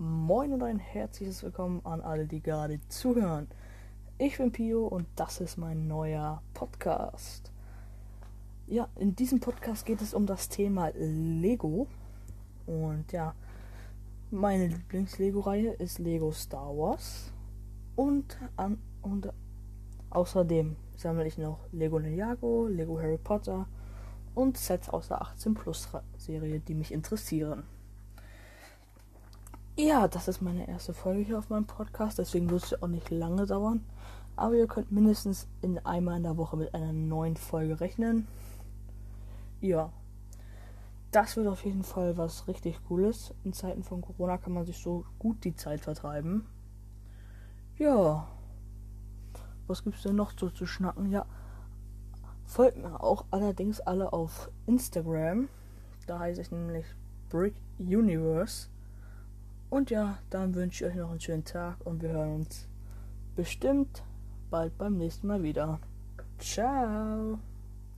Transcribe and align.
Moin 0.00 0.52
und 0.52 0.62
ein 0.62 0.78
herzliches 0.78 1.42
Willkommen 1.42 1.80
an 1.84 2.00
alle, 2.00 2.28
die 2.28 2.40
gerade 2.40 2.78
zuhören. 2.88 3.48
Ich 4.16 4.38
bin 4.38 4.52
Pio 4.52 4.86
und 4.86 5.08
das 5.16 5.40
ist 5.40 5.56
mein 5.56 5.88
neuer 5.88 6.40
Podcast. 6.54 7.50
Ja, 8.68 8.86
in 8.94 9.16
diesem 9.16 9.40
Podcast 9.40 9.84
geht 9.84 10.00
es 10.00 10.14
um 10.14 10.24
das 10.24 10.48
Thema 10.48 10.92
Lego. 10.94 11.88
Und 12.64 13.10
ja, 13.10 13.34
meine 14.30 14.68
Lieblings-Lego-Reihe 14.68 15.72
ist 15.72 15.98
Lego 15.98 16.30
Star 16.30 16.68
Wars. 16.78 17.32
Und, 17.96 18.38
an, 18.54 18.78
und 19.02 19.32
außerdem 20.10 20.76
sammle 20.94 21.26
ich 21.26 21.38
noch 21.38 21.58
Lego 21.72 21.98
Ninjago, 21.98 22.68
Lego 22.68 23.00
Harry 23.00 23.18
Potter 23.18 23.66
und 24.36 24.58
Sets 24.58 24.90
aus 24.90 25.08
der 25.08 25.22
18 25.22 25.54
Plus 25.54 25.88
Serie, 26.18 26.60
die 26.60 26.74
mich 26.74 26.92
interessieren. 26.92 27.64
Ja, 29.80 30.08
das 30.08 30.26
ist 30.26 30.42
meine 30.42 30.66
erste 30.66 30.92
Folge 30.92 31.22
hier 31.22 31.38
auf 31.38 31.50
meinem 31.50 31.64
Podcast, 31.68 32.18
deswegen 32.18 32.50
wird 32.50 32.64
es 32.64 32.82
auch 32.82 32.88
nicht 32.88 33.10
lange 33.10 33.46
dauern. 33.46 33.84
Aber 34.34 34.56
ihr 34.56 34.66
könnt 34.66 34.90
mindestens 34.90 35.46
in 35.62 35.78
einmal 35.86 36.16
in 36.16 36.24
der 36.24 36.36
Woche 36.36 36.56
mit 36.56 36.74
einer 36.74 36.92
neuen 36.92 37.36
Folge 37.36 37.78
rechnen. 37.78 38.26
Ja, 39.60 39.92
das 41.12 41.36
wird 41.36 41.46
auf 41.46 41.64
jeden 41.64 41.84
Fall 41.84 42.16
was 42.16 42.48
richtig 42.48 42.84
Cooles. 42.88 43.32
In 43.44 43.52
Zeiten 43.52 43.84
von 43.84 44.00
Corona 44.00 44.36
kann 44.36 44.52
man 44.52 44.66
sich 44.66 44.78
so 44.78 45.04
gut 45.20 45.44
die 45.44 45.54
Zeit 45.54 45.80
vertreiben. 45.80 46.44
Ja, 47.76 48.26
was 49.68 49.84
gibt's 49.84 50.02
denn 50.02 50.16
noch 50.16 50.32
so 50.36 50.50
zu 50.50 50.66
schnacken? 50.66 51.12
Ja, 51.12 51.24
folgt 52.46 52.78
mir 52.78 53.00
auch 53.00 53.26
allerdings 53.30 53.78
alle 53.78 54.12
auf 54.12 54.50
Instagram. 54.66 55.48
Da 56.08 56.18
heiße 56.18 56.40
ich 56.40 56.50
nämlich 56.50 56.84
Brick 57.30 57.54
Universe. 57.78 58.70
Und 59.70 59.90
ja, 59.90 60.18
dann 60.30 60.54
wünsche 60.54 60.86
ich 60.86 60.90
euch 60.92 60.96
noch 60.96 61.10
einen 61.10 61.20
schönen 61.20 61.44
Tag 61.44 61.76
und 61.84 62.02
wir 62.02 62.10
hören 62.10 62.36
uns 62.36 62.66
bestimmt 63.36 64.02
bald 64.50 64.76
beim 64.78 64.96
nächsten 64.96 65.26
Mal 65.26 65.42
wieder. 65.42 65.78
Ciao. 66.38 67.38